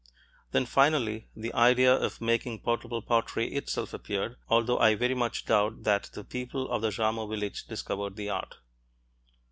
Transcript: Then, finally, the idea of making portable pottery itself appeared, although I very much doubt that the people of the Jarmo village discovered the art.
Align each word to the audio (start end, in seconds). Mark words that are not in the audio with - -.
Then, 0.51 0.65
finally, 0.65 1.27
the 1.35 1.53
idea 1.53 1.93
of 1.93 2.21
making 2.21 2.61
portable 2.61 3.03
pottery 3.03 3.53
itself 3.53 3.93
appeared, 3.93 4.35
although 4.49 4.79
I 4.79 4.95
very 4.95 5.13
much 5.13 5.45
doubt 5.45 5.83
that 5.83 6.09
the 6.15 6.23
people 6.23 6.71
of 6.71 6.81
the 6.81 6.89
Jarmo 6.89 7.29
village 7.29 7.65
discovered 7.67 8.15
the 8.15 8.31
art. 8.31 8.55